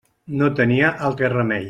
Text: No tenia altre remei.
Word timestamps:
No 0.41 0.47
tenia 0.61 0.91
altre 1.11 1.33
remei. 1.39 1.59